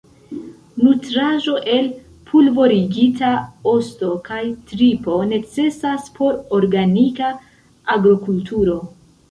[0.85, 1.89] Nutraĵo el
[2.31, 3.35] pulvorigita
[3.73, 4.41] osto kaj
[4.73, 7.33] tripo necesas por organika
[7.99, 8.83] agrokulturo.